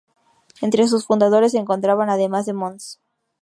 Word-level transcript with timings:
Entre 0.61 0.87
sus 0.87 1.05
fundadores 1.05 1.51
se 1.51 1.59
encontraban, 1.59 2.09
además 2.09 2.47
de 2.47 2.53
Mons. 2.53 2.99